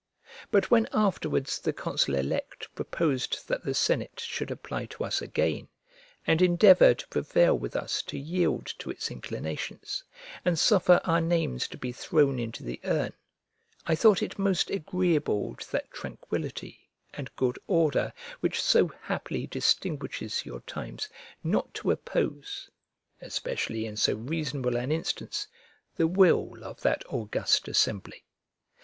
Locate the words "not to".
21.43-21.91